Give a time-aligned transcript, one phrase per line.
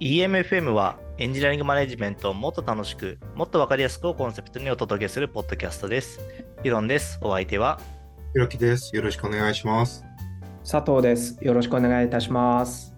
[0.00, 6.20] EMFM はエンジニアリングマネジメントをもっと楽しく、もっとわかりやすくをコンセプトにお届けするポッドキャストです。
[6.62, 7.18] ヒロンです。
[7.22, 7.80] お相手は
[8.34, 8.94] ひろきです。
[8.94, 10.04] よろしくお願いします。
[10.70, 11.38] 佐藤です。
[11.42, 12.94] よろしくお願いいたします。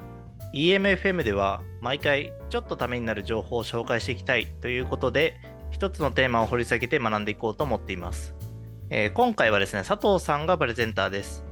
[0.53, 5.37] EMFM では毎回ちょっとためになる情報を紹介していきたいということで、
[5.71, 8.35] 一つのテーマを掘り下げて学んでいこうと思っています。
[8.91, 11.45] えー今回はですね、佐藤さんがプレゼンターです。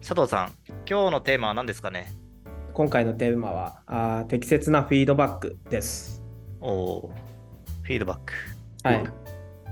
[0.00, 0.52] 佐藤さん、
[0.88, 2.23] 今日のテーマは何ですかね？
[2.74, 6.24] 今回のテーマはあー適切なフィードバックです。
[6.60, 7.08] おー
[7.82, 8.32] フィードバック。
[8.82, 9.04] はい。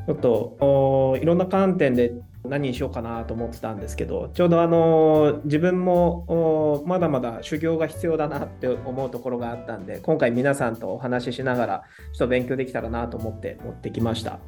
[0.07, 0.31] ちょっと
[0.61, 2.13] おーいろんな観点で
[2.45, 14.39] 何にしようかなと思ってたんですけど、ちょうどあのー自分もまだまだ修行が必要だなって思うところがあったんで、今回皆さんとお話ししながらちょっと勉強できたらなと思って持ってきました。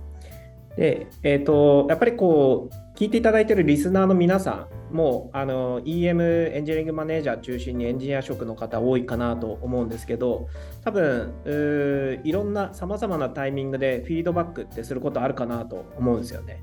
[0.77, 10.49] で、えっ、と、やっぱりこう、聞いていただいているリスナーの皆さんも、あの、EM エンジニアリングマネージャー中心にエンジニア職の方多いかなと思うんですけど、
[10.85, 11.33] 多分、
[12.25, 16.63] いろんな様々なタイミングでフィードバックってすることあるかなと思うんですよね。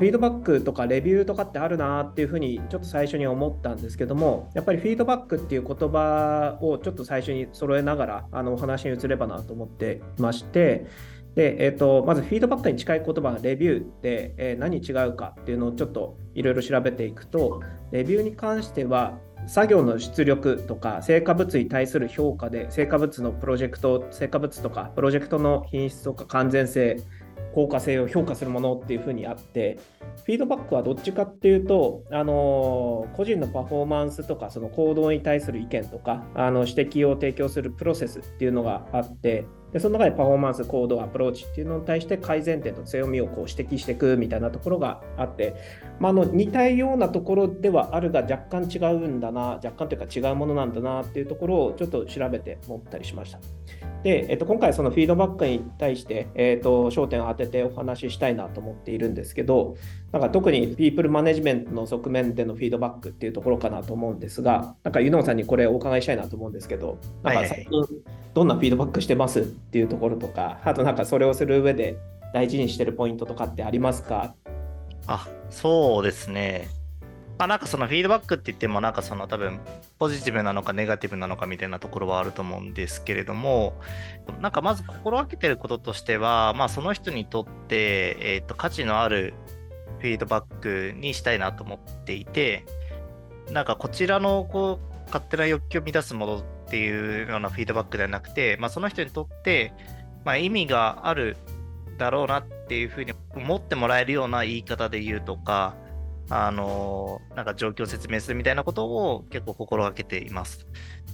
[0.00, 10.86] フィードバックとかレビューとかってあるなっていうふうにちょっと最初に思ったんですけども、やっぱりフィードバックっていう言葉をちょっと最初に揃えながらあのお話に移ればなと思っていまして、
[11.34, 27.00] で、えー、とまずフィードバックに近い言葉レビューって、えー何違うかっていうのをちょっといろいろ調べていくとレビューに関しては作業の出力とか成果物に対する評価で成果物のプロジェクト成果物とかプロジェクトの品質とか完全性
[27.54, 29.78] 効果性を評価するものっていうふうにあって
[30.24, 45.54] フィードバックはどっちかっていうと、あの個人のパフォーマンスとかその行動に対する意見とかあの指摘を提供するプロセスっていうのがあってでその中でパフォーマンス行動アプローチっていうのに対して改善点と強みをこう指摘していくみたいなところがあって、
[46.00, 53.38] まあ、あの似たようなところではあるが若干違うんだな若干というか違うものなんだなっていうところをちょっと調べて思ったりしました。
[54.02, 59.76] で、えっと、今回そのフィードバックに対して、えっと、焦点を当ててお話ししたいなと思っているんですけど
[60.12, 67.84] なんか特にピープルマネジメントの側面でのフィードバックっていうところかなと思うんですがなんかユノンさんにこれお伺いしたいなと思うんですけどなんか最近
[68.34, 71.96] どんなフィードバックしてますっていうところとかあとなんかそれをする上で
[72.32, 74.34] 大事にしてるポイントとかってありますか？
[75.06, 76.68] あ、そうですね。
[77.38, 79.60] まあなんかそのフィードバックって言ってもなんかその多分
[79.98, 83.72] ポジティブなのかネガティブなのかみたいなところはあると思うんですけれども、
[84.40, 89.32] なんかまず心がけてることとしては、まあその人にとって、えっと価値のある
[90.00, 92.64] フィードバックにしたいなと思っていて、
[93.50, 99.72] なんかこちらのこう勝手な欲求を満たすものっていうようなフィードバックではなくて、まあその人にとって、
[100.24, 101.36] まあ意味がある
[101.98, 105.74] だろうなっていうふうに思ってもらえるような言い方で言うとか、
[106.28, 110.68] あのなんか状況を説明するみたいなことを結構心がけています。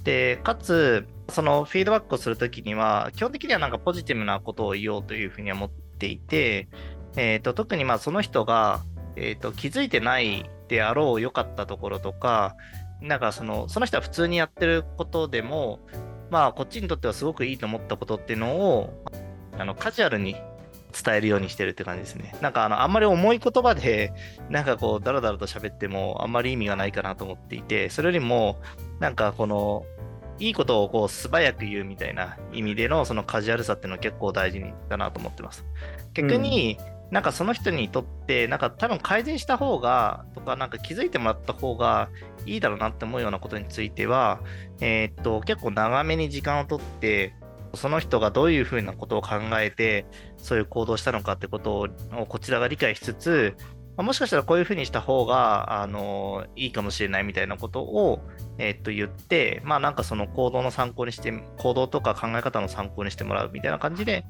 [0.04, 6.68] で、かつ、そのフィードバックをするときには、基本的にはなんかポジティブなことを言おうというふうに思っていて、
[7.16, 8.84] えー、と特にまあその人が、
[9.16, 12.54] えー、と気づいてないであろう良かったところとか、
[13.00, 15.80] なんかそのその人は普通にやってることでも、
[16.30, 19.04] まあこっちにとってはすごくいいと思ったことっていうのを、
[19.58, 20.36] あのカジュアルに
[21.04, 22.34] 伝えるようにしてるって感じですね。
[22.40, 24.12] なんかあのあんまり重い言葉で、
[24.48, 28.56] なんかこうダラダラと喋ってもあんまり意味がないかなと思っていて、それよりも
[28.98, 29.84] なんかこの
[30.38, 35.64] いいことをこう素早く言うみたいな意味でのそのカジュアルさっていうのは結構大事だなと思ってます。
[36.14, 36.78] 逆に、
[37.10, 42.08] なんかその人にとって、なんか多分改善した方が、とか、なんか気づいてもらった方が
[42.46, 44.40] いいだろうなって思うようなことについては、
[44.80, 47.34] えーっと、結構長めに時間をとって、
[47.74, 50.06] その人がどういうふうなことを考えて、
[50.36, 53.56] そういう行動したのかってことをこちらが理解しつつ、
[53.96, 58.20] もしかしたらこういうふうにした方が、あの、いいかもしれないみたいなことを、
[58.58, 64.26] えーっと、言って、まあなんかその行動の参考にして、行動とか考え方の参考にしてもらうみたいな感じで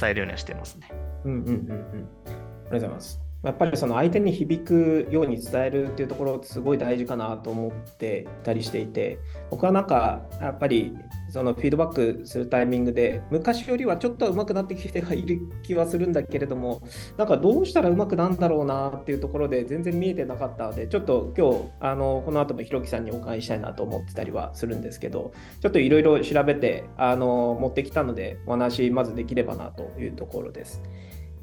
[0.00, 0.88] 伝えるようにはしてますね。
[1.24, 1.54] うんうんうんうん。
[1.54, 3.24] ありがとうございます。
[3.44, 9.18] やっぱりその相手に響くように伝えるっていうところすごい大事かなと思ってたりしていて
[9.50, 10.96] 僕はなんかやっぱり
[11.28, 16.80] そのフィードバックするタイミングで昔よりはちょっと上手くなってきてはいる気はするんだけれども
[17.18, 30.82] なんかどうしたら上手くなんだろうなっていうところで全然見えてなかったのでちょっと今日あのこの後もひろきさんにお伺いしたいなと思ってたりはするんですけどちょっといろいろ調べてあの持ってきたのでお話まずできればなというところです。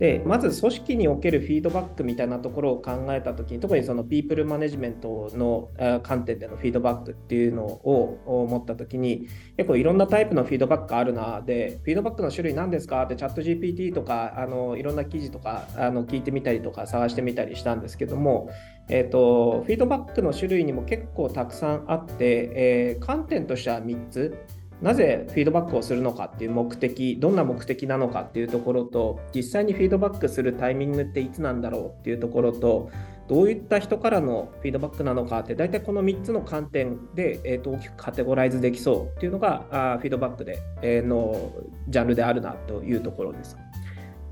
[0.01, 5.69] でまず組織におけるフィードバックみたいなところを考えたときに特にそのピープルマネジメントの
[6.01, 9.27] 観点でのフィードバックっていうのを思ったときに
[9.57, 18.49] 結構いろんなタイプのフィードバックがあるなでフィードバックの種類何ですかってチャット GPT とかあのいろんな記事とかあの聞いてみたりとか探してみたりしたんですけども、
[18.89, 24.60] えー、とフィードバックの種類にも結構たくさんあって、えー観点としては3つ。
[24.81, 32.89] なぜフィードバックをするのかっていう目的、どんな目的なのかっていうところと、実際にフィードバックするタイミングっていつなんだろうっていうところと、
[33.27, 41.51] どういった人からのフィードバックなのかって、大体この3つの観点で、えー、と大きくカテゴライズできそうっていうのが、あフィードバックで、えー、の
[41.87, 43.57] ジャンルであるなというところです。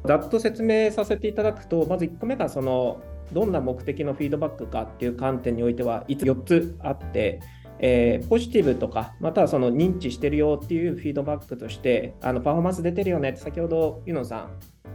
[0.06, 3.02] ざっと説明させていただくと、まず1個目がその
[3.32, 7.40] どんな目的のフィードバックかっていう観点においては、4つあって、
[7.80, 14.52] えー、ポジティブとか、またはその認知してるよっていうフィードバックとして、あのパフォーマンス出てるよねって、先ほどユノさん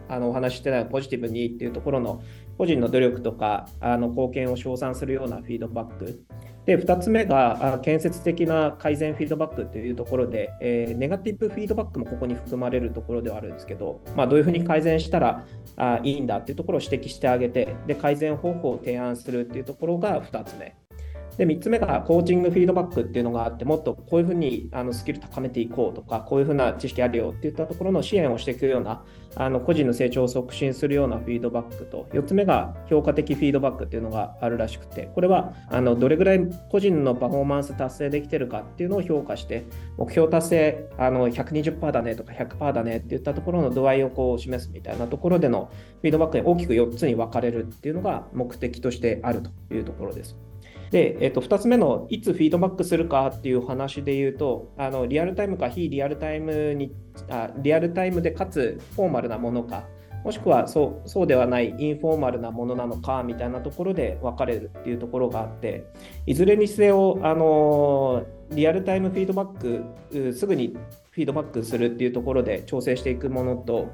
[0.08, 2.22] あのお話ししてたポジティブにっていうところの
[2.58, 6.24] 個人の努力とかあの貢献を称賛するようなフィードバック。
[6.66, 15.44] で、2つ目が建設的な改善フィードバックというところで、えー、ネガティブフィードバックもここに含まれるところではあるんですけど、まあ、どういうふうに改善したら
[15.76, 20.74] あいいんだっていうところを指摘してあげて、で改善方法を提案するっていうところが2つ目。
[21.36, 29.02] で、3つ目がコーチングフィードバックっていうのがあって、もっとこういうふうにあのスキル高めていこうとか、こういうふうな知識あるよっていったところの支援をしていくような、
[29.36, 36.40] あの個人の成長を促進するようなフィードバックと、4つ目が評価的フィードバックっていうのがあるらしくて、これはあのどれぐらい
[36.70, 39.64] 個人のパフォーマンス達成できてるかっていうのを評価して、
[39.98, 45.70] 目標達成あの120%だねとか100%だねっていったところの度合いをこう示すみたいなところでの
[46.00, 50.36] フィードバックに大きく4つに分かれるっていうのが目的としてあるというところです。
[50.94, 56.94] で、えっと、2つ目のいつフィードバックするかっていう話で言うと、あのリアルタイムか非リアルタイムに
[57.28, 59.88] あ、リアルタイムでかつフォーマルなものか、
[60.22, 65.84] もしくはそうそうではないインフォーマルなものなのかみたいなところで分かれるっていうところがあって、
[66.26, 70.76] いずれにせよ、あのリアルタイムフィードバック、すぐに
[71.10, 73.90] フィードバックするっていうところで調整していくものと、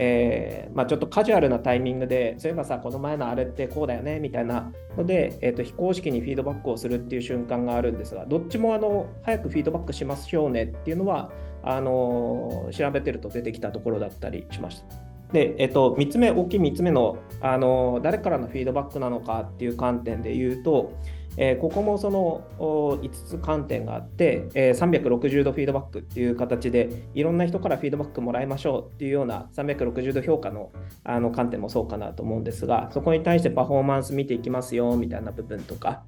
[0.00, 11.32] えー、まあ、ちょっとカジュアルなタイミングで、そういえばさ、この前のあれってこうだよねみたいなので、えーと、非公式にフィードバックをするっていう瞬間があるんですが、どっちもあの早くフィードバックしましょうねっていうのは、
[11.64, 15.08] あの調べてると出てきたところだったりしました。
[15.32, 20.92] で、えっ、と、3つ目、大きい3つ目の、あの誰からのフィードバックなのかっていう観点で言うと、
[21.40, 30.72] えー、ここもその5つ観点があって、えー、360度フィードバックっていう形でいろんな人からフィードバックもらいましょうっていうような360度評価の
[31.04, 36.02] あの観点もそうかなと思うんですがそこに対してパフォーマンス見ていきますよみたいな部分とか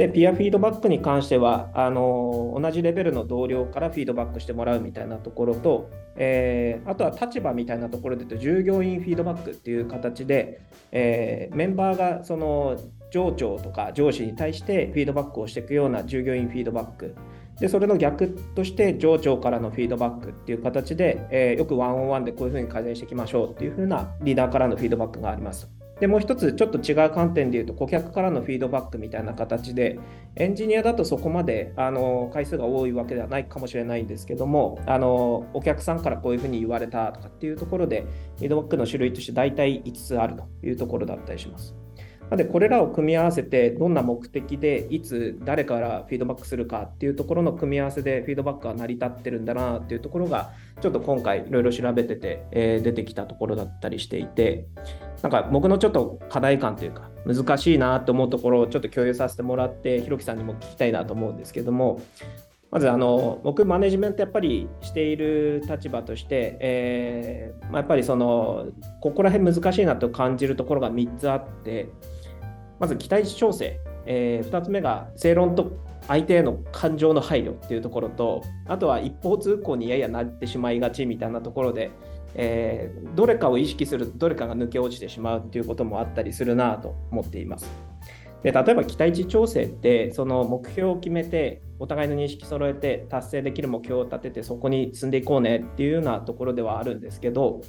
[0.00, 12.80] でピアフィードバックに関してはあの同じレベルの同僚からフィードバックしてもらうみたいなところと、えー、あとは立場みたいなところで言うと従業員フィードバックっていう形で、えー、メンバーがその
[13.10, 17.14] 上長とか上司に対してフィードバックをしていくような従業員フィードバック
[17.60, 25.79] でそれの逆として上長からのフィードバックっていう形で、えー、よくワンオンワンでこういうふうに改善していきましょうっていうふうなリーダーからのフィードバックがあります。
[26.00, 29.98] でもう一つちょっと違う観点で言うと顧客からのフィードバックみたいな形で
[30.36, 38.06] エンジニアだとそこまであの回数が多いわけではないかもしれないんですけどもあのお客さんからこういうふうに言われたとかっていうところで
[38.38, 41.74] フィードバックの種類として大体5つあるというところだったりします。
[42.30, 54.68] なので、これらを組み合わせて、どんな目的で、いつ、誰からフィードバックするかっていうところの組み合わせで、フィードバックが成り立ってるんだなっていうところが、ちょっと今回、いろいろ調べてて、えー、出てきたところだったりしていて、
[55.22, 62.00] なんか僕のちょっと課題感というか、難しいなと思うところをちょっと共有させてもらって、ひろきさんにも聞きたいなと思うんですけども、
[62.70, 68.68] まずあの僕、マネジメントやっぱりしている立場として、えーまあ、やっぱりその
[69.00, 71.88] ここら辺難しいなと感じるところが3つあって、
[72.80, 75.70] まず期待値調整、えー、2つ目が正論と
[76.08, 81.90] 相手への感情の配慮っていうところとあとは一方通行にややなってしまいがちみたいなところで、
[82.34, 87.70] えー、どれかを意識するとどれかが抜け落ちてしまうっていうこともあったりするなと思っています。
[88.42, 97.60] で例えば期待値調整ってその目標を決めてお互いの認識揃えて達成できる目標を立ててそこに進んでいこうねっていうようなところではあるんですけど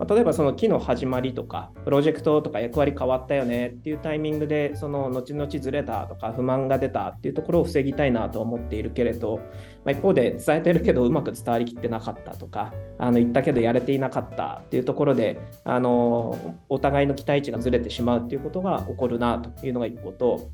[0.00, 9.36] まあ、例えばその期の始まりとか、プロジェクトとか役割変わったよねっていうタイミングで、その後々ずれたとか不満が出たっていうところを防ぎたいなと思っているけれど、
[9.84, 20.48] まあ、一方で伝えてるけどうまく伝わりきってなかったとか、あの言ったけどやれていなかったっていうところで、あのお互いの期待値がずれてしまうっていうことが起こるなというのが一個と、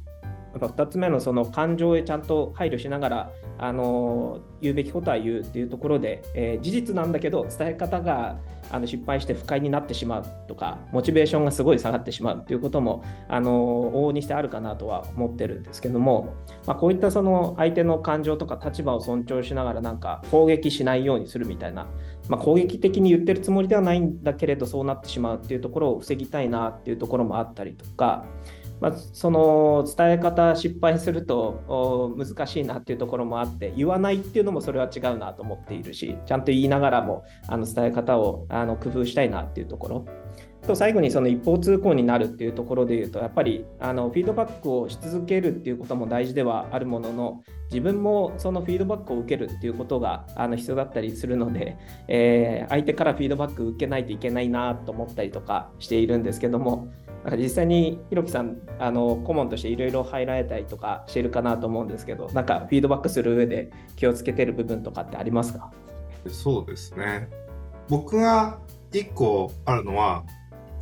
[0.58, 8.38] やっぱ2つ目のその感情へちゃんと配慮しながらあの言うべきことは言うっていうところで、えー、事実なんだけど伝え方が
[8.70, 16.34] あの失敗して不快になってしまうとかモチベーションがすごい下がってしまうということもあの往々にしてあるかなとは思ってるんですけども、
[16.66, 21.86] まあ、こういったその相手の感情とか立場を尊重しながらなんか攻撃しないようにするみたいな、
[22.28, 28.24] まあ、攻撃的に言ってるつもりではないんだけれどそうなってしまうっていうところを防ぎたいなっていうところもあったりとか
[28.80, 40.06] まあ、その伝え方失敗すると難しいなっていうところもあって言わないっていうのもそれは違うなと思っているしちゃんと言いながらもあの伝え方をあの工夫したいなっていうところ。
[40.66, 51.76] と最後にその一方通行になるっていうところで言うとやっぱりあのフィードバックをし続けるっていうことも大事ではあるものの自分もそのフィードバックを受けるっていうことがあの必要だったりするので、
[52.08, 56.88] えー、相手からフィードバック受けないといけないなと思ったりとかしているんですけども
[57.36, 65.72] 実際にひろきさんあの顧問としていろいろ入られたりとかしてるかなと思うんですけどなんかフィードバックする上で気をつけてる部分とかってありますか？
[66.28, 67.28] そうですね。
[67.88, 68.58] 僕が
[68.92, 70.24] 1個あるのは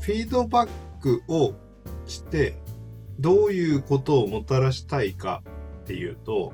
[0.00, 0.68] フィードバッ
[1.00, 1.54] クを
[2.06, 2.56] して
[3.18, 5.42] どういうことをもたらしたいか
[5.82, 6.52] っていうと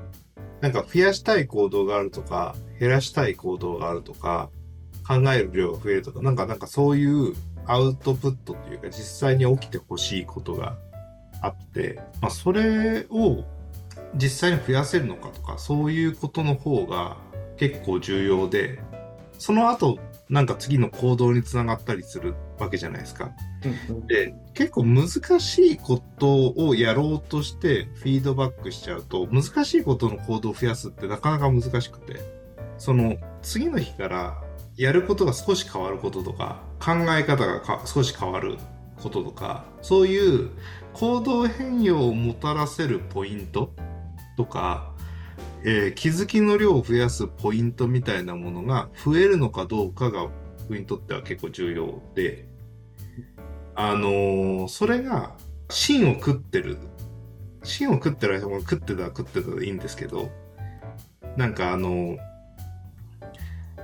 [0.61, 4.49] なんか増やしたい行動があるとか減らしたい行動があるとか
[5.07, 7.33] 考える量が増えるとかなんかなんかそういう
[7.65, 10.77] アウトプットというか実際に起きてほしいことが
[11.41, 13.43] あって、まあ、それを
[14.15, 17.17] 実際に増やせるのかとかそういうことの方が
[17.57, 18.79] 結構重要で
[19.37, 19.99] その後
[20.29, 23.31] なんか次の行動につながったりするわけじゃないですか。
[24.07, 32.19] で結構難しいことをやろうとしてフィードバックしちゃうと難しいことの行動を増やすってなかなか難しくて
[32.77, 34.43] その次の日から
[34.77, 38.57] やることが少し変わることとか考え方が少し変わる
[39.01, 40.51] こととかそういう
[40.93, 43.73] 行動変容をもたらせるポイント
[44.37, 44.93] とか、
[45.63, 50.27] えー、気づきの量を増やすポイントみたいなものが増えるのかどうかが
[50.59, 52.47] 僕にとっては結構重要で
[53.75, 55.35] あのー、それが
[55.69, 56.77] 芯を食ってる。
[57.63, 60.31] 芯を食ってる間も食ってた食ってたでいいんですけど
[61.37, 62.30] なんかあのー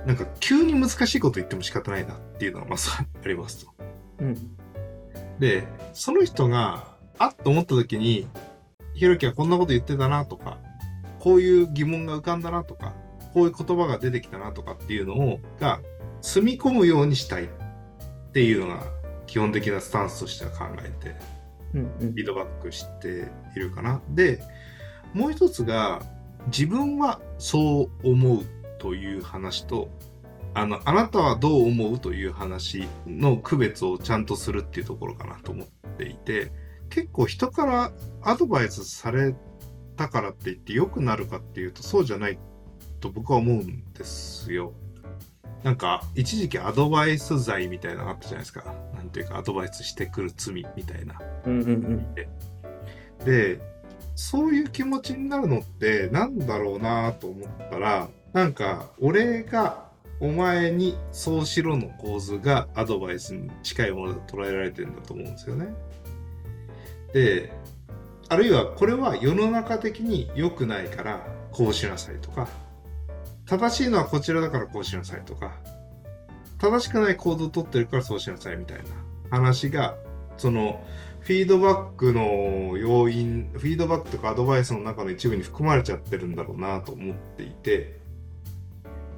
[0.06, 3.72] なんか急に難しいこと言っても仕方ないなっていうのがまずありますと。
[4.20, 4.56] うん、
[5.38, 8.28] で、その人が、あっと思った時に、
[8.94, 10.58] ひろきはこんなこと言ってたなとか、
[11.18, 12.94] こういう疑問が浮かんだなとか、
[13.34, 15.80] こういう言葉が出てきたなとかっていうのを、が、
[16.20, 17.48] 積み込むようにしたいっ
[18.32, 18.82] ていうのが
[19.26, 21.14] 基本的なスタンスとしては考えて、
[21.72, 24.00] フィードバックしているかな。
[24.10, 24.40] で、
[25.12, 26.02] もう一つが、
[26.46, 28.42] 自分はそう思う
[28.78, 29.88] という話と
[30.54, 35.66] あのあなたはどう思うという話の区別をちゃんとするっていうところかなと思っ
[35.96, 36.50] ていて
[36.90, 37.92] 結構人から
[38.22, 39.34] アドバイスされ
[39.96, 42.38] たからって言って良くなるかっていうとそうじゃない
[43.00, 44.72] と僕は思うんですよ。
[45.62, 48.64] なんか一時期アドバイス罪みたいなのあったじゃないですか。
[48.94, 51.20] なんていうかアドバイスしてくる罪みたいな。
[51.46, 52.14] うんうんうん、
[53.24, 53.60] で
[54.14, 59.88] そういう気持ちになるのってなんだろうなと思ったらなんか、俺が
[60.20, 65.68] お前にそうしろの構図がアドバイスに近いものだと捉えられてるんだと思うんですよね。
[67.12, 67.52] で、
[68.28, 72.48] あるいはこれは世の中的に良くないからこうしなさいとか、
[73.46, 75.56] 正しいのはこちらだからこうしなさいとか、
[76.58, 78.84] 正しくない行動をとってるからそうしなさいみたいな
[79.30, 79.96] 話が、
[80.36, 80.84] その
[81.20, 87.97] フィードバックの要因、フィードバックとかアドバイスの中の一部に含まれちゃってるんだろうなと思っていて、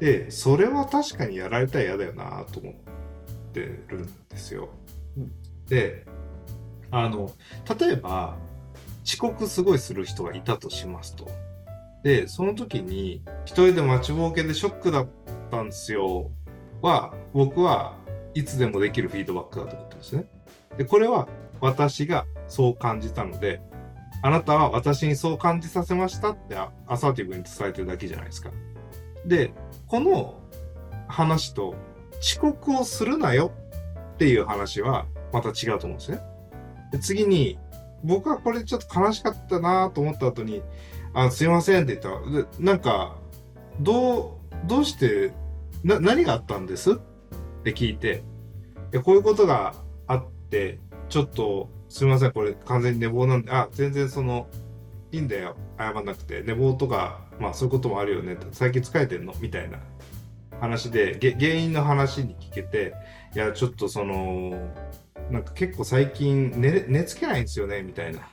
[0.01, 2.75] で、それは確かにやられたら嫌だよなと思っ
[3.53, 4.71] てるんですよ。
[5.17, 5.33] うん、
[5.67, 6.07] で、
[6.91, 7.31] あの、
[7.79, 8.37] 例えば、
[9.05, 11.29] 遅刻すごいする人がいたとしますと。
[12.03, 15.09] で、その時に、一人で待ちぼうけでショックだっ
[15.51, 16.31] たんですよ。
[16.81, 17.97] は、僕は
[18.35, 20.25] いつでもできるフィードバックだと思ってますね。
[20.79, 21.29] で、これは
[21.61, 23.61] 私がそう感じたので、
[24.23, 28.51] あなたは私にそう感じさせましたってアサーティブに伝えてるだけじゃないですか。
[29.27, 29.53] で、
[29.91, 30.41] この
[31.09, 31.75] 話と
[32.21, 33.51] 遅刻をするなよ
[34.15, 36.21] っていう話はまた違うと思うんですね。
[36.93, 37.59] で次に、
[38.05, 40.63] 僕はこれちょっと悲しかったなと思った後に、
[41.13, 42.09] あ、すいませんって言った。
[42.09, 43.17] ら、なんか、
[43.81, 45.33] どう、どうして、
[45.83, 46.93] な、何があったんです？
[46.93, 46.95] っ
[47.65, 48.23] て聞いて、
[48.95, 49.75] い、こういうことが
[50.07, 50.79] あって、
[51.09, 54.47] ちょっと、すいません、これ完全に寝坊なんで、あ、全然その、
[55.13, 58.37] いいんだよ、謝んなくて、寝坊とかまあそういうこともあるよね。
[58.53, 59.35] 最近疲れてんの？
[59.41, 59.79] みたいな。
[60.61, 62.95] 話で原因の話に聞けて
[63.35, 64.73] いやちょっとその
[65.31, 67.83] なんか結構最近寝寝つけないんですよね？
[67.83, 68.29] みたいな。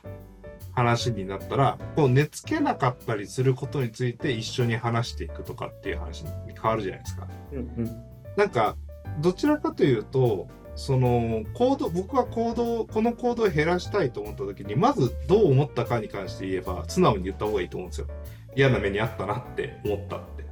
[0.74, 7.26] 話になったらこう寝つけなかったりすることについて一緒に話していくとかっていう話に変わるじゃないですか。
[7.50, 8.04] うんうん、
[8.36, 8.76] なんか
[9.20, 10.46] どちらかというと
[10.78, 18.06] その行動僕は行動この行動を減らしたいと思った時にまずどう思ったかに関して言えば素直に言った方がいいと思うんですよ。
[18.56, 20.44] 嫌な目にあったなって思ったって。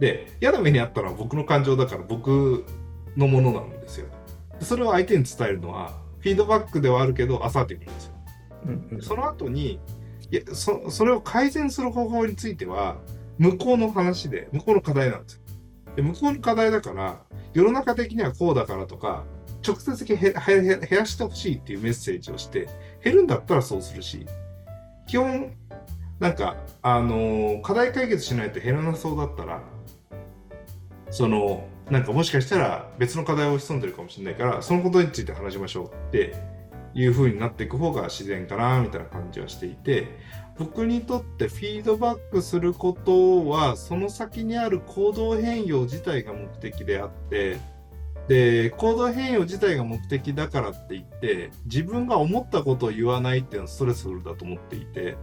[0.00, 2.64] で、嫌な目にあったのは僕の感情だから僕
[3.16, 4.06] のものなんですよ。
[4.60, 8.14] それを相手に伝えるのは、フィードバックではあるけど、アサーティブなんですよ。
[8.66, 9.80] うんうんその後に
[10.30, 12.98] いやそそれを改善する方法については
[13.38, 15.40] 向こうの話で向こうの課題なんですよ
[15.96, 19.24] で向こうの課題だから世の中的にはこうだからとか
[19.66, 20.32] 直接的にへ
[20.78, 22.68] 減らしてほしいっていうメッセージをして
[23.02, 24.26] 減るんだったらそうするし
[25.06, 25.52] 基本
[26.18, 29.62] なんかあのー課題解決しないと減らなそうだったら
[31.10, 36.34] そのなんかもしかしたら別の課題を潜んでるかもしれないからそのことについて話しましょうって
[36.94, 40.06] いう風になっていく方が自然かなみたいな感じはしていて
[40.58, 47.58] 僕にとってフィードバックすることはその先にある行動変容自体が目的であって
[48.28, 55.16] で行動変容自体が目的だからって言って自分が思ったことを言わないっていうのはストレスフルだと思っていて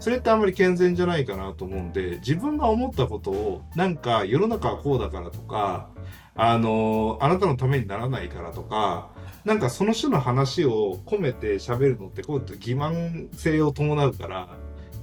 [0.00, 5.90] それってあんまり健全じゃないかなと思うんで自分が思ったことをなんか世の中はこうだからとか
[6.34, 9.10] あのあなたのためにならないからとか
[9.44, 14.48] なんかその種の話を込めて喋るのってこうやって欺瞞性を伴うから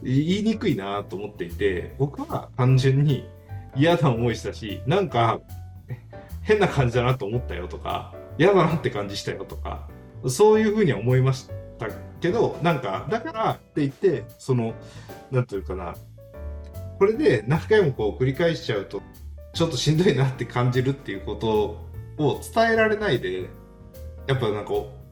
[0.03, 3.27] 言いにくいなと思っていて僕は単純に
[3.75, 5.39] 嫌な思いしたしなんか
[6.48, 9.88] 変な感じだなと思ったよとか嫌だなって感じしたよとか
[10.27, 11.88] そういうふうには思いました
[12.22, 14.74] けどなんかだからって言ってその
[15.30, 15.96] なんていうかな
[16.98, 19.04] これで何回もこう繰り返しちゃうと
[19.54, 21.77] ちょっとしんどいなって感じるっていうこと
[22.18, 23.50] を伝えられないで
[24.25, 24.72] やっぱなんか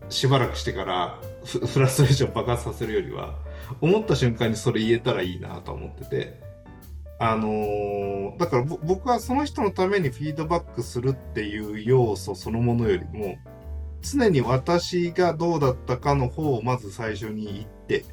[0.10, 3.36] しばらくしてからフラストレーション爆発させるよりは
[3.82, 6.46] 思った瞬間にそれ言えたらいいなと思ってて
[7.19, 13.38] あのーだから僕はその人のためにフィードバックするっていう要素そのものよりも
[14.01, 18.03] 常に私がどうだったかの方をまず最初に言って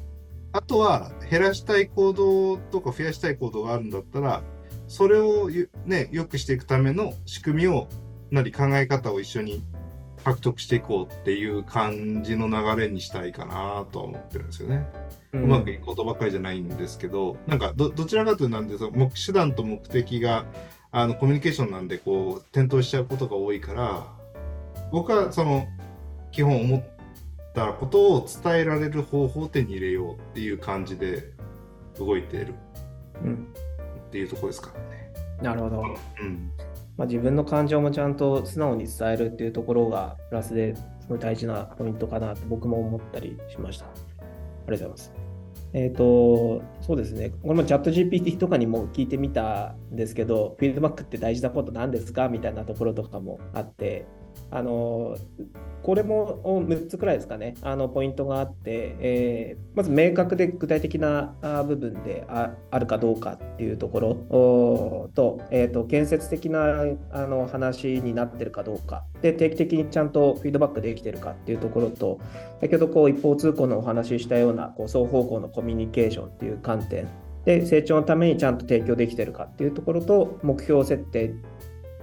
[0.53, 4.43] あとは減らしたい行動とか増やしたい行動があるんだったら
[4.87, 5.49] それを
[5.85, 7.89] ね良くしていくための仕組みを
[8.31, 9.63] なり考え方を一緒に
[10.23, 14.87] 獲得していこうっていう感じの流れにしたいかなとは思ってるんですよね。
[15.33, 20.45] ううまくいくことばっかりじゃないんですけど、なんかどどちらかというとなんでその目手段と目的が
[20.91, 24.07] あのコミュニケーションなんでこう転倒しちゃうことが多いから
[24.91, 25.67] 僕はその
[26.31, 26.83] 基本思っ
[27.53, 31.31] たことを伝えられる方法を手に入れようっていう感じで
[31.97, 32.53] 動いている
[33.23, 33.53] うん
[34.07, 35.13] っていうところですからね。
[35.41, 35.83] なるほど。
[36.21, 36.51] うん、
[36.97, 43.85] まあ、自分の感情もちゃんと素直に伝えるっていうところがプラスですごい大事なポイントかなと僕も思ったりしました。
[43.85, 44.25] ありがと
[44.67, 45.13] うございます。
[45.73, 47.31] えっ、と、そうですね。
[47.41, 52.29] これもチャット GPT とかにも聞いてみたんですけど、フィードバックって大事なことなんですか？
[52.29, 54.05] みたいなところとかもあって、
[54.51, 55.17] あの、
[55.83, 61.33] これも6つくらいですかね、あのポイントがあって、えーまず明確で具体的な
[61.67, 65.09] 部分であるかどうかっていうところ。
[65.15, 72.19] と,、えーと、建設的なあの話になってるかどうか、で定期的にちゃんとフィードバックできてるかっていうところと、
[72.61, 77.07] 先ほどこう一方通行のお話ししたようなこう双方向のコミュニケーションっていう観点。
[77.45, 81.33] で成長のためにちゃんと提供できてるかっていうところと目標設定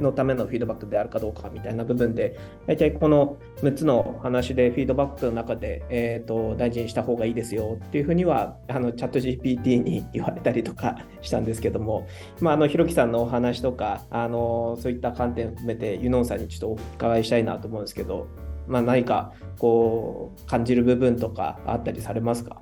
[0.01, 12.07] のためのフィードバックであるかどうかみたいな部分で大体この6つの話でフィードバックの中で、えー、と大事にした方がいいですよっていうふうにはあのチャット GPT に言われたりとかしたんですけども、
[12.41, 18.29] まあ、あのひろきさんのお話とかあのそういった観点を含めてユノンさんにちょっとお伺いしたいなと思うんですけど、
[18.67, 22.61] まあ、何かこう感じる部分とかあったりされますか？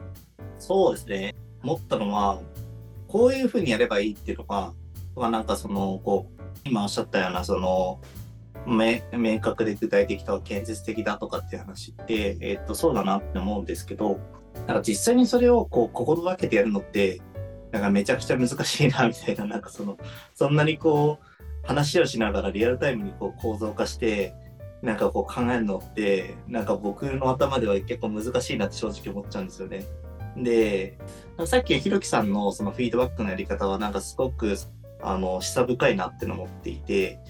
[0.59, 1.35] そうですね。
[1.62, 2.40] 思ったのは、
[3.07, 4.72] こういうふうにやればいいっていうのが、
[5.16, 8.01] まあ、なんかその、こう、今おっしゃったような、その、
[8.66, 14.21] 明明確で具体的とか建設的だとかっていう話って、えっと、そうだなって思うんですけど、
[14.66, 17.21] なんか実際にそれをこう心がけてやるのって、
[17.71, 19.97] なんかめちゃくちゃ難しいなみたいな、なんかその、
[20.35, 24.35] そんなにこう、話をしながらリアルタイムにこう構造化して、
[24.83, 29.85] なんかこう考えるのって、なんか僕の頭では結構難しいなって正直思っちゃうんですよね。
[30.37, 30.99] で、
[31.47, 34.57] さっきひろきさんのそのフィードバックのやり方はなんかすごく
[35.02, 37.20] あの示唆深いなっての思っていて、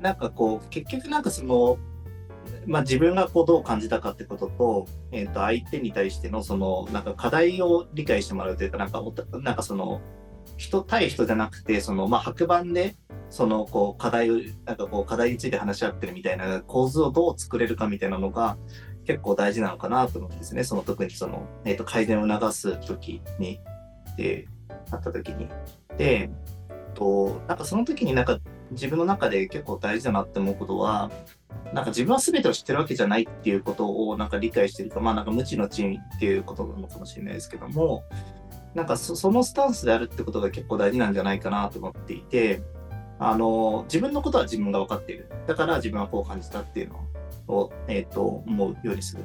[0.00, 1.78] なんかこう結局なんかその、
[2.66, 9.02] まあ、自分がこうどう感じたかってことと、えっ、と相手に対してのそのなんか課題を理解してもらうというかなんか
[9.40, 10.00] なんかその
[10.56, 12.96] 人対人じゃなくてそのまあ白板で
[13.30, 18.56] そのこう課題をなんかこう課題について話し合ってるみたいな構図をどう作れるかみたいなのが
[19.04, 20.64] 結構大事なのかなと思うんですね。
[20.64, 23.60] その特にその、えっ、と、改善を促す時に、
[24.16, 24.46] で、
[24.90, 25.48] あった時に。
[25.98, 26.30] で、
[26.94, 28.38] と、なんかその時になんか
[28.70, 31.10] 自分の中で結構大事だなって思うことは、
[31.72, 38.04] なんか自分は全てを知ってるわけじゃないっていうことをなんか理解してるか、まあなんか無知の知っていうことなのかもしれないですけども、
[38.74, 42.62] なんかそのスタンスであるってことが結構大事なんじゃないかなと思っていて、
[43.18, 45.30] あの、自分のことは自分が分かっている。
[45.46, 47.08] だから自分はこう感じたっていうの
[47.46, 49.24] を、えっ、と、思うようにする。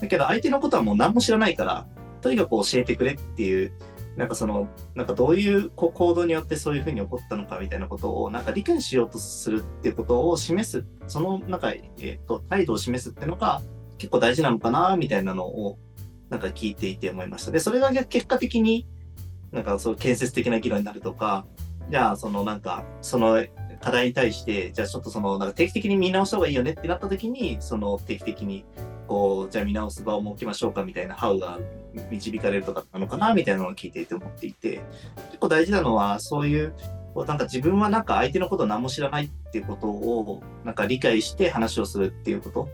[0.00, 1.86] だけど相手のことはもう何も知らないから、
[2.20, 3.72] とにかく教えてくれっていう、
[4.20, 13.62] なんかその、なんかどういう行動によってそういうふうに起こったのかみたいなことを、なんか理解しようとするっていうことを示す、その、なんか、えっ、と、態度を示すっていうのが
[13.96, 15.78] 結構大事なのかな、みたいなのを、
[16.28, 17.50] なんか聞いていて思いました。
[17.50, 18.86] で、それが結果的に、
[19.52, 21.46] なんかそう建設的な議論になるとか、
[21.90, 23.42] じゃあそのなんか、その
[23.80, 28.66] 課題に対して、じゃあちょっとその、なんか定期的に見直した方がいいよねってなった時に、その定期的に、
[29.08, 31.58] こう、じゃあ見直す場を設けましょうかみたいな、ハウが
[32.10, 34.80] 導かれるとかなのかなみたいなのを聞いていて思っていて、
[35.26, 36.74] 結構大事なのは、そういう、
[37.14, 42.68] こうなんか自分はなんか相手のことを何も知らないっていうことを、なんか理解して話をするっていうこと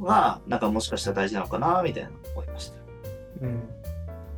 [0.00, 2.76] が、なんかもしかしたら大事なのかなみたいなのを思いました。
[3.42, 3.62] うん、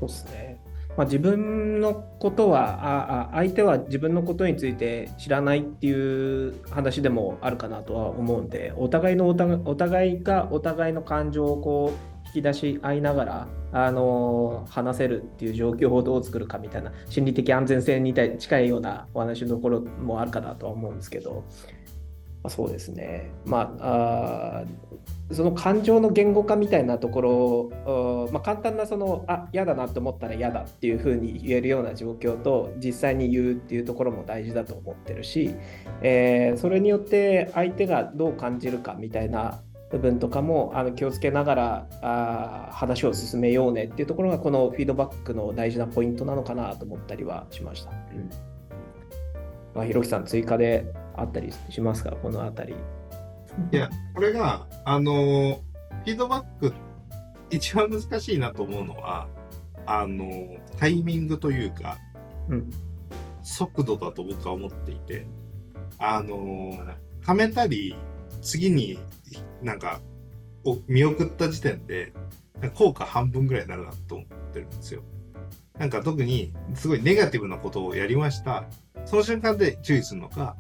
[0.01, 0.65] そうですね。
[0.97, 21.45] まあ、自分のことはああ、相手は自分のことについて知らないっていう話でもあるかなとは思うんで、お互いのお互いお互いがお互いの感情をこうき出し合いながら、あの話せるっていう状況をどう作るかみたいな、心理的安全性に近いようなお話のところもあるかなとは思うんですけど、
[22.43, 23.31] ま、そうですね。
[23.47, 24.65] まああ
[25.33, 35.55] その感情の言語化みたいなところを、まあ、簡単なそのあ嫌だなと思ったら嫌だっていうふうに言えるような状況と実際に言うっていうところも大事だと思ってるし、
[36.03, 47.91] えーそれによって相手がどう感じるかみたいな部分とかもあの気をつけながらあー話を進めようねっていうところがこのフィードバックの大事なポイントなのかなと思ったりはしました。
[47.91, 48.31] うん
[49.75, 52.13] まあ、ひろきさん追加であったりしますか？
[52.13, 52.75] このあたり。
[53.73, 56.73] いや、これが、あのーフィードバック、
[57.51, 59.29] 一番難しいなと思うのは、
[59.87, 61.99] あのータイミングというか、
[62.49, 62.71] うん
[63.43, 65.27] 速度だと僕は思っていて、
[65.99, 67.97] あのーはめたり、
[68.43, 68.99] 次に
[69.63, 70.01] なんか、
[70.65, 72.13] お見送った時点で、
[72.75, 75.03] 効果半分ぐらいになるなと思ってるんですよ。
[75.79, 78.65] なんか特に、すごいネガティブなことをやりました。
[79.05, 80.57] その瞬間で注意するのか、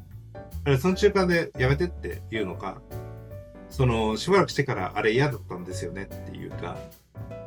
[0.64, 2.80] あれその瞬間でやめてって言うのか、
[3.70, 6.76] その、しばらくしてからあれ嫌だったんですよねっていうか、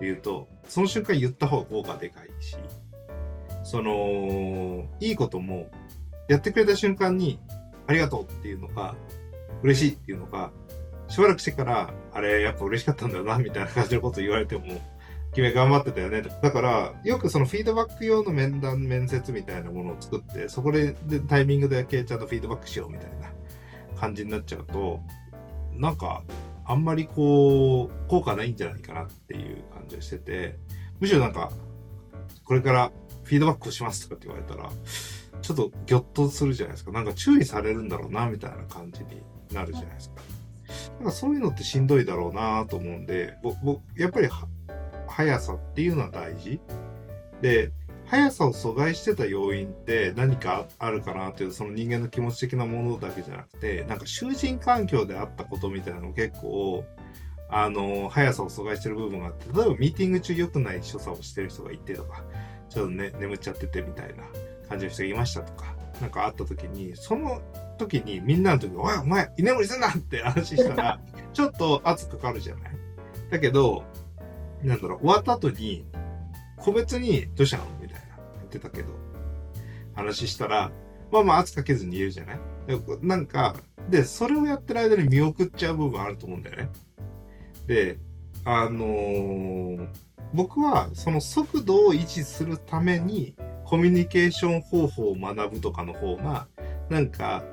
[0.02, 2.58] 言うと、その瞬間言った方が効果でかいし、
[3.64, 5.70] その、いいことも、
[6.28, 7.40] やってくれた瞬間に、
[7.88, 8.96] ありがとうっていうのか、
[9.64, 10.52] 嬉しいっていうのか、
[11.10, 14.64] しばらくしてから、あれやっぱ嬉しかったんだよな、みたいな感じのこと言われても、
[15.34, 16.22] 君頑張ってたよね。
[16.22, 20.96] だから、よくそのフィードバック用の面談、面接みたいなものを作って、そこで
[21.28, 23.32] タイミングだけちゃんとフィードバックしようみたいな
[24.00, 25.00] 感じになっちゃうと、
[25.74, 26.24] なんか、
[26.66, 30.58] あんまりこう、効果ないんじゃないかなっていう感じがしてて、
[31.00, 31.52] むしろなんか、
[32.44, 32.92] これから
[33.24, 34.70] フィードバックをしますとかって言われたら、
[35.42, 36.92] ちょっとギョッとするじゃないですか。
[36.92, 39.22] なんか注意されるんだろうな、みたいな感じに
[39.54, 40.22] なるじゃないですか。
[41.00, 44.30] なんかそういうのってしんどいだろうなと思うんで、ぼぼやっぱり
[45.08, 46.60] 速さっていうのは大事。
[47.42, 47.72] で、
[48.08, 56.86] 速さを阻害してた要因って何かあるかなっていうその人間の気持ち的なものだけじゃなくてなんか囚人環境であったことみたいなの結構
[57.50, 62.24] あの速さを阻害してる部分があって例えばミーティング中良くない所作をしてる人がいてとか
[62.70, 64.24] ちょっとね眠っちゃっててみたいな
[64.70, 67.42] 感じの人がいましたとかなんかあった時にその
[67.78, 71.00] 時にみんなの時に「おいお前居眠りすんな!」って話したら
[71.34, 72.72] ちょっと圧かかるじゃない？
[73.32, 73.84] だけど
[74.64, 75.86] なんだろう終わった後に
[76.58, 78.90] 個別に「どうしたの?」みたいな言ってたけど
[79.94, 80.72] 話したら
[81.12, 82.40] まあまあ圧かけずに言えるじゃない？
[82.68, 83.56] でなんか
[83.90, 86.70] でそれをやってる間に見送っちゃう部分あると思うんだよね
[87.68, 88.00] で
[88.44, 89.88] あのー
[90.34, 96.48] 僕はその速度を維持するためにコミュニケーション方法を学ぶとかの方が
[96.90, 97.46] なんか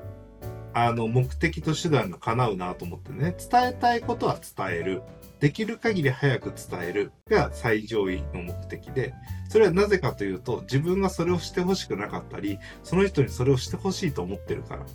[0.77, 5.01] あの目的と手段が叶うなと思ってね伝えたいことは伝える。
[5.39, 9.13] できる限り早く伝えるが最上位の目的で
[9.49, 14.85] それはなぜかというと自分がそれをしてほしくなかったりその人にそれをしてほしいと思ってるから。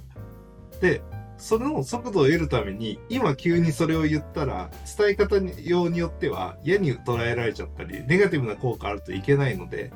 [0.80, 1.02] で
[1.38, 9.90] その速度を得るために今急にそれを言ったら伝え方にようによっては嫌に捉えられちゃったりネガティブな効果あるといけないので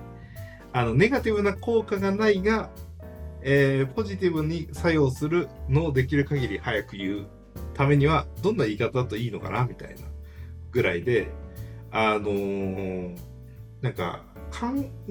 [0.77, 2.69] あのネガティブな効果がないが、
[3.45, 7.27] えーポジティブに作用するのをできる限り早く言う
[7.75, 10.01] ためにはどんな言い方だといいのかなみたいな
[10.73, 11.29] ぐらいで
[11.91, 13.17] あのー
[13.83, 14.69] なんか考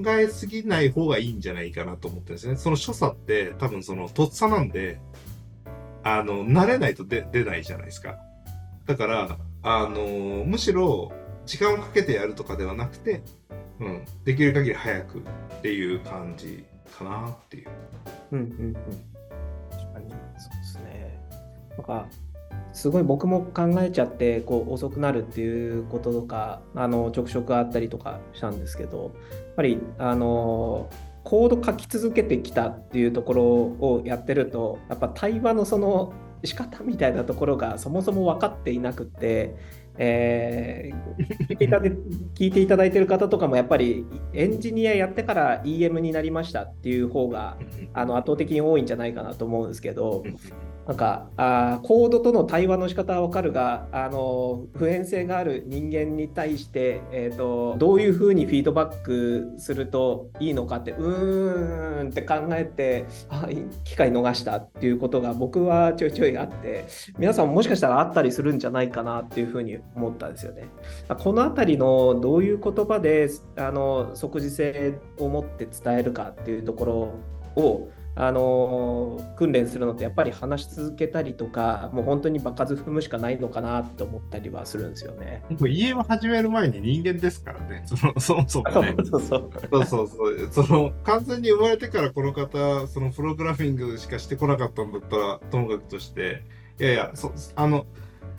[0.08, 2.56] えすぎない方がいいんじゃないかなと思ってるんですね。
[2.56, 4.98] その所作って多分そのとっさなんで、
[6.02, 8.16] あの、慣れないと出出ないじゃないですか。
[8.86, 11.12] だから、あのーむしろ
[11.46, 13.22] 時間をかけてやるとかではなくて、
[13.78, 15.22] うん、できる限り早くっ
[15.62, 17.68] ていう感じかなっていう。
[18.32, 18.74] うんうんうん。
[18.74, 21.20] 確かに、そうですね。
[21.76, 22.06] なんか、
[22.72, 30.90] すごい僕も考えちゃってこう遅くなるっていうこととかあの直色あったりとかしたんですけどやっぱりあの
[31.22, 39.54] コード書き続けてきたっていうところをやってるとやっぱ対話のその仕方みたいなところがそもそも分かっていなくって
[39.96, 47.56] えー、聞いていただ聞いていただいている方とかもやっぱりエンジニアやってから EM になりましたっていう方が
[47.92, 50.24] あの圧倒的に多いんじゃないかなと思うんですけど
[50.86, 63.48] なんかあコードとの対話の仕方は分かるがあの普遍性がある人間に対して、えーと、どういうふうにフィードバックするといいのかってうーんって考えてあ
[63.84, 66.84] 機会逃したっていうことが僕はちょいちょいあって
[67.18, 70.68] 皆さんももしかしたらあったりするんじゃないかなっていうふうに思ったんですよね。
[71.18, 76.84] この辺りのどういう言葉であの即時性を持って伝えるかっていうとこ
[77.56, 85.42] ろをあの訓練するのってやっぱり話し続けたりとかもう本当に場数踏むしかないのかなと思ったりはするんですよね。
[85.50, 88.94] もう家を始める前に人間ですからね、そのそもそもね。
[89.04, 96.42] そうそうそうそうその完全に生まれてからこの方、そのプログラミングしかしてこなかったんだったらともかくとして、
[96.78, 97.86] いやいや、そあの、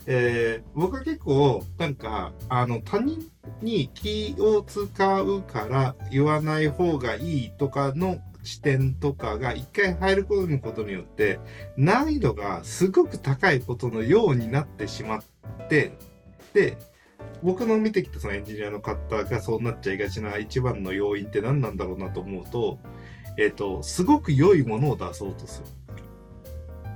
[0.06, 3.18] えー、僕は結構なんかあの他人
[3.60, 11.40] に気を使うから言わない方がいいとかの視点とかが一回入ることによって
[11.76, 15.22] 難易度がすごく高いことのようになってしまっ
[15.68, 15.92] て
[16.54, 16.78] で
[17.42, 22.78] 僕の見てきたそのエンジニアの方がそうなっちゃいがちな一番の要因って何なんだろうなと思うと、
[23.36, 25.66] えっ、ー、と、すごく良いものを出そうとする。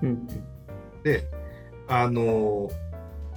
[0.02, 0.26] うん、
[1.02, 1.24] で、
[1.88, 2.70] あの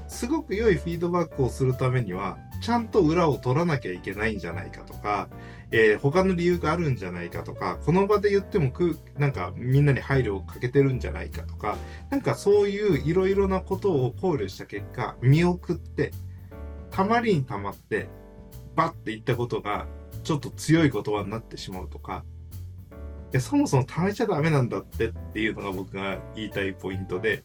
[0.07, 5.27] すごく良いフィードバックをするためには、ちゃんと裏を取らなきゃいけないんじゃないかとか、
[5.75, 11.77] えー、他の理由があるんじゃないかとか、この場で言ってもく、なんかみんなに配慮をかけてるんじゃないかとか、
[12.11, 16.11] なんかそういういろいろなことを考慮した結果、見送って、
[16.91, 18.07] たまりにたまって、
[18.75, 19.87] バッて言ったことが、
[20.23, 22.23] ちょっと強い言葉になってしまうとか、
[23.31, 27.43] いやそもそも貯めちゃダメなんだってっていうのが僕が言いたいポイントで、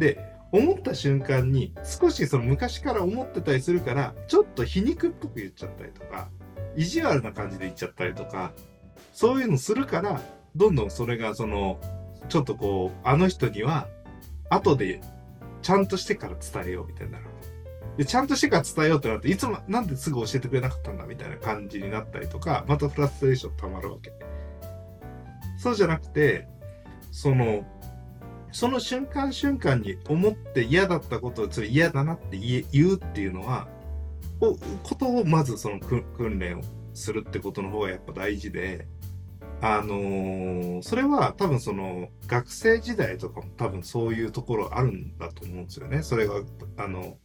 [0.00, 0.18] で、
[0.50, 6.30] 思った瞬間に少しその昔から思ってたりするから、ちょっと皮肉っぽく言っちゃったりとか、
[6.78, 8.52] 意地悪な感じで言っちゃったりとか、
[9.12, 10.20] そういうのするから、
[10.54, 11.80] どんどんそれがその、
[12.28, 13.88] ちょっとこう、あの人には、
[14.48, 15.00] 後で
[15.60, 17.24] ちゃんとしてから伝えようみたいになる。
[17.96, 24.12] で、ちゃんとしてから伝えようってなって、いつもなんですぐ教えてくれなかったんだみたいな感じになったりとか、またフラストレーション溜まるわけ。
[25.58, 26.46] そうじゃなくて、
[27.10, 27.66] その、
[28.52, 33.66] その瞬間瞬間に思って嫌だったことをそれ嫌だなって言うっていうのは、
[34.40, 36.62] ことをまずその訓練を
[36.94, 38.86] するってことの方がやっぱ大事で、
[39.60, 46.02] あのー、それは多分その学生時代とかも多分そういうところあるんだと思うんですよね。
[46.02, 46.34] それが、
[46.76, 47.16] あの、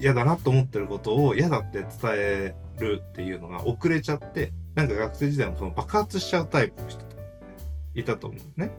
[0.00, 7.04] 嫌だなと思ってることを嫌だって伝えるっていうのが遅れちゃって、なんか学生時代もその爆発しちゃうタイプの人
[7.94, 8.70] いたと思うね。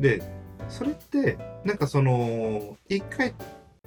[0.00, 0.22] で、
[0.68, 3.34] それって、なんかその、一回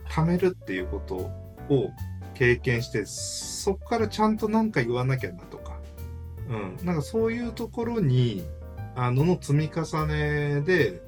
[0.10, 1.90] 貯めるっていうことを
[2.40, 5.78] 経験して、そこからちゃんと何か言わなきゃなとか、
[6.48, 8.46] うん、なんかそういうところに、
[8.96, 11.02] あのの積み重ねで、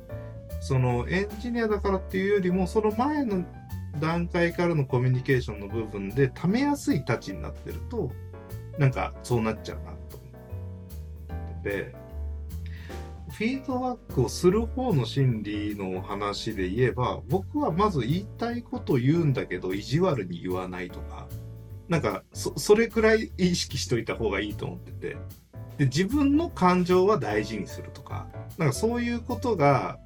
[0.59, 3.45] そのエンジニアだからっていうよりも、その前の
[4.01, 8.11] 段階からのコミュニケーションの部分で貯めやすい立ちになってると、
[8.77, 11.95] なんかそうなっちゃうなと思ってて、
[13.41, 21.27] フィードバックをする方の心理の話で言えば、僕はまず言いたいこと言うんだけど、意地悪に言わないとか、
[21.89, 25.17] なんか、そ、れくらい意識しといた方がいいと思ってて、
[25.79, 28.27] で、自分の感情は大事にするとか、
[28.59, 29.97] なんかそういうことが、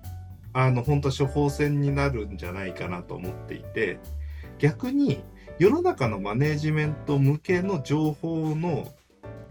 [0.54, 4.00] あの、本当は処方箋になるんじゃないかなと思っていて、
[4.60, 5.22] 逆に、
[5.60, 8.94] 世の中のマネジメント向けの情報の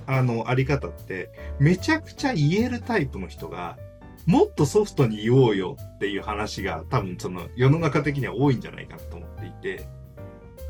[0.06, 3.78] あの、あり方って、めちゃくちゃ言えるタイプの人が、
[4.26, 9.86] もっとソフトに言おうよっていう話が多分その世の中的には多いんじゃないかなと思っていて、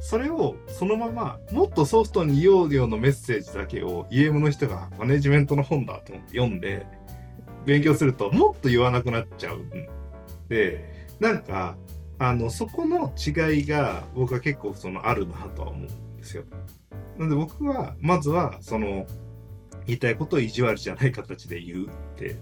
[0.01, 6.85] それをそのままもっとソフトに言おうよのメッセージだけを EM の人がマネジメントの本だと思って読んで
[7.65, 9.71] 勉強するともっと言わなくなっちゃうん
[10.49, 11.77] で、なんか、
[12.19, 16.45] あの、そこの違いが僕は結構そのあるなとは思うんですよ。
[17.19, 19.07] なんで僕は、まずは、その、
[19.87, 22.37] 言いたいことを意地悪じゃない形で言うって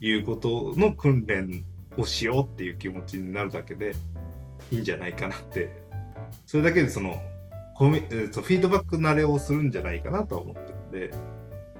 [0.00, 1.64] いうことの訓練
[1.96, 3.94] をしようっていう気持ちになるだけで
[4.70, 5.70] いいんじゃないかなって、
[6.46, 7.20] それだけでその、
[7.74, 11.14] コミ、えー、とフィードバック慣れをするんじゃないかなとは思ってるんで、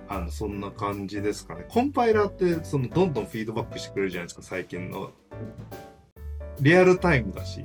[0.08, 1.66] あの、そんな感じですかね。
[1.68, 5.10] コンパイラーって、その、どんどんフィードバックしてくれるじゃないですか、最近の。
[6.60, 7.64] リアルタイムだし、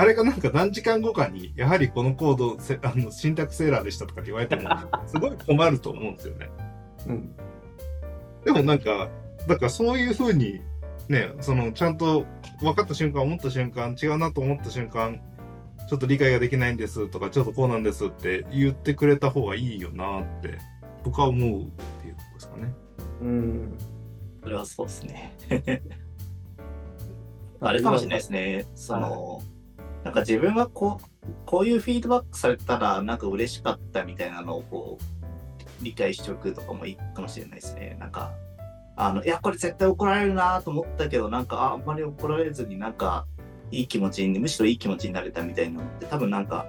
[0.00, 4.70] あれがなんか何時間後かに、やはりこのコードせ あのシンタクスエラーでしたとかって言われても、
[5.06, 6.50] すごい困ると思うんですよね。
[7.06, 7.34] うん。
[8.42, 9.10] でもなんか、
[9.46, 10.62] だからそういうふうに、
[11.10, 12.24] ね、そのちゃんと
[12.60, 15.20] 分かった瞬間、思った瞬間、違うなと思った瞬間、
[15.86, 20.56] ちょっと理解ができないんですとか、ちょっとこうなんですって言ってくれた方がいいよなって、
[21.04, 21.66] 僕は思うっ
[22.00, 22.72] ていうところですかね。
[23.20, 23.78] うん。
[24.42, 25.36] それはそうですね。
[27.60, 28.64] あれかもしれないですね。
[28.74, 29.42] その、
[30.04, 37.96] なんか自分はこう、こういうフィードバックされたら、なんか嬉しかったみたいなのをこう、理解しておくとかもいいかもしれないですね。
[38.00, 38.32] なんか、
[38.96, 43.26] あの、いや、これ絶対怒られるなと思ったけど、なんか、ああんまり怒られずになんか、
[43.70, 46.66] いい気持ちに、むしろいい気持ちになれたみたいなのって多分なんか、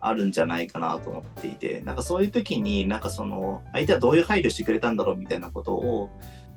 [0.00, 6.10] あるんじゃないかなと思っていて、なんかそういう時になんかその相手はどういう配慮してくれたんだろうみたいなことを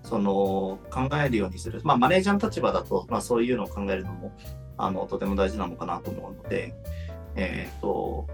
[0.04, 1.82] その考えるようにする。
[1.84, 4.32] まあマネージャーの立場だと、まあそういうのを考えるのも
[4.78, 6.74] あのとても大事なのかなと思うので、
[7.36, 8.28] えっ、と、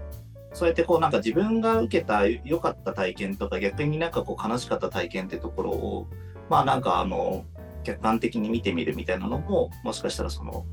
[0.52, 6.08] そうやってこうなんか自分が受けた良かった体験とか逆になんかこう悲しかった体験ってところを、
[6.48, 7.44] まあなんかあの、
[7.84, 10.66] 客観的に見てみるみたいなのも、もしかしたらその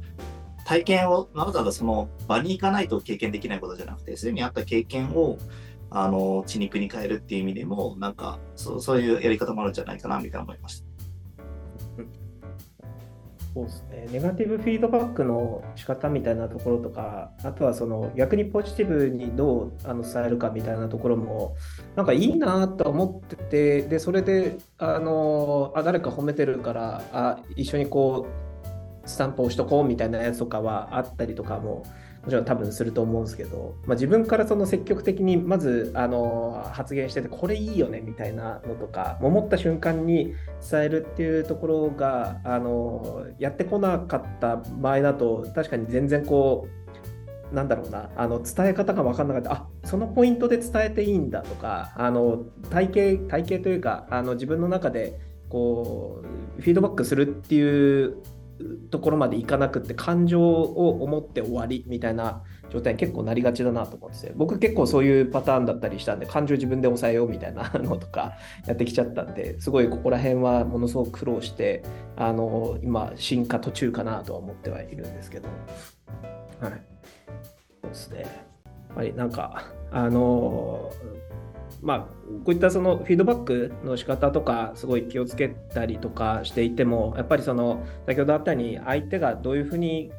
[0.66, 5.38] 体験をわざわざその場に行かないと経験できないことじゃなくて、すでにあった経験を
[5.92, 10.85] あの血肉に変えるっていう意味でも、なんかそうそういうやり方もあるんじゃないかなみたいな思いました。
[13.56, 14.08] そうですね。
[14.12, 21.56] ネガティブフィードバックの仕方みたいなところとか、あとはその逆にポジティブにどうあの伝えるかみたいなところも、
[21.96, 28.28] なんかいいなと思ってて、で、それで、あの、あ、誰か褒めてるから、あ、一緒にこ
[29.06, 31.84] う、スタンプをしとこうみたいなやつとかはあったりとかも、
[32.26, 40.34] もちろん多分すると思うんですけど、まあ、自分からその積極的にまずあの発言しててこれいいよねみたいなのとか思った瞬間に
[40.70, 46.68] 伝えるっていうところがあのやってこなかった場合だと確かに全然こ
[47.52, 49.54] うなんだろうなあの伝え方が分かんなかった。
[49.54, 56.24] あそのポイントで伝えていいんだとかあの体系体系というかあの自分の中でこ
[56.58, 58.18] うフィードバックするっていう
[58.90, 68.34] ところまでいかなくって感情を思って終わりみたいな状態に結構なりがちだなと思ってて僕結構そういうパターンだったりしたんで感情自分で抑えようみたいなのとか
[68.66, 71.84] やってきちゃったんですごいここら辺はものすごく苦労して
[72.16, 75.50] あの今進化途中かなとは思ってはいるんですけど。
[76.62, 76.72] はい。
[77.82, 78.22] そうですね。
[78.22, 80.92] やっぱりなんかあの
[81.82, 82.08] まあ、こ
[82.48, 90.12] ういったそのフィードバックの仕方とかすごい気をつけたりとかしていてもやっぱりその先ほどあったように相手がどういうふうに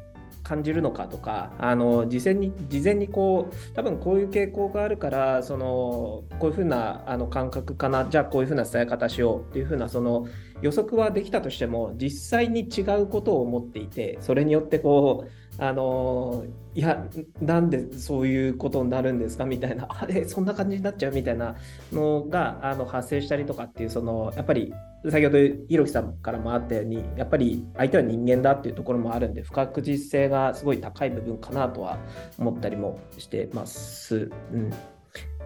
[0.47, 10.29] 感じるのかとかあの事前に事前にこう多分こういう傾向があるからそのこういうふうなあの感覚かなじゃあこういうふうな伝え方しようっていうふうなその
[10.62, 17.07] 予測はできたとしても実際に違うことを思っていてそれによってこうあのいや
[17.40, 19.45] なんでそういうことになるんですか？
[19.47, 19.87] みたいな。
[19.90, 21.12] あれそんな感じになっちゃう？
[21.14, 21.55] みたいな
[21.92, 24.75] のがあの発生したりとかっていうそのやっぱり
[25.09, 31.99] 先ほどひろきさんからもあったようにやっぱり相手は人間だっていうところもあるんで不確実性がすごい高い部分かなとは
[32.38, 34.31] 思ったりもしてます。
[34.53, 34.71] うん。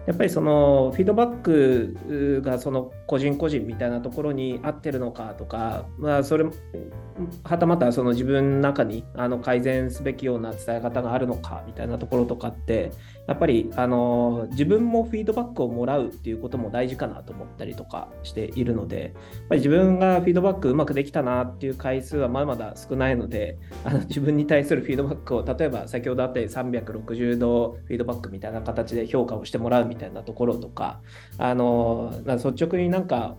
[0.07, 12.91] やっぱりそのフィードバックがその個人個人みたいなところに合ってるのかとか、まあ、それはたまたその自分の中にあの改善すべきような伝え方があるのかみたいなところとかって
[13.27, 19.13] やっぱりあの自分もフィードバックをもらうっていうことも大事かなと思ったりとかしているのでやっ
[19.49, 31.01] ぱり自分がフィードバックうまくできたなっていう回数はまだまだ少ないので あの自分に対するフィードバックを例えば先ほどあったように360度フィードバックみたいな形で評価をしてもらうみたいなところとか
[31.37, 33.37] あの率直になんか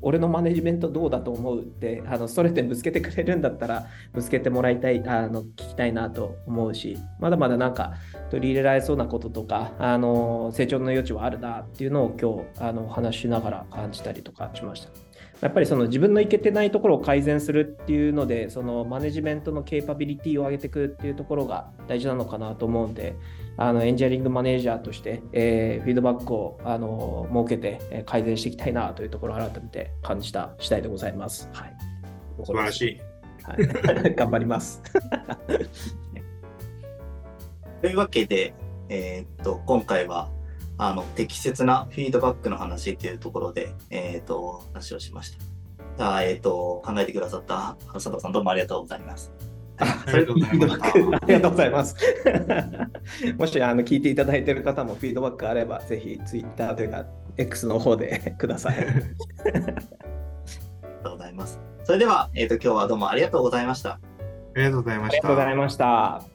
[0.00, 7.94] 俺のマネジメントどうだと思うってあのストレートにぶつけてくれるんだったらぶつけてもらいたいあの聞きたいなと思うしまだまだなんか
[8.30, 14.90] 取り入れられそうなこととかあの成長の余地はあるなっていうのを今日あのお話ししながら感じたりとかしました。
[15.40, 23.14] やっぱりその自分のいけてないところを改善するっていうのでそのマネジメントのケーパビリティを上げていくっていうところが大事なのかなと思うんで
[23.56, 31.48] あのエンジニアリングマネージャーとして、えー、フィードバックをあの設けて、えー改善していきたいなというところを改めて感じた次第でございます。
[31.52, 31.76] はい、
[32.44, 33.00] 素晴らしい。
[33.42, 34.82] はい、 頑張ります。
[37.80, 38.54] というわけで、
[38.88, 40.30] えーっと、今回は、
[40.78, 45.38] あの、適切なフィードバックの話っていうところで、えーっと、話をしました。
[45.96, 49.32] じゃあ、えーっと、考えてくださった佐藤さんどうもありがとうございます。
[49.78, 50.86] ありがとうございました。
[50.86, 51.96] ありがとうございます。
[53.38, 57.04] もしあの聞いていただいている方もフィードバックあれば、ぜひ Twitter というか
[57.36, 58.78] X の方で ください。
[58.78, 59.72] ありが
[61.02, 61.60] とうございます。
[61.84, 63.98] それでは、えーっと、今日はどうもありがとうございました。
[64.56, 66.33] りがとうございましたありがとうございました。